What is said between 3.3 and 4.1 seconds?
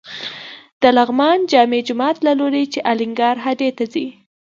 هډې ته ځې.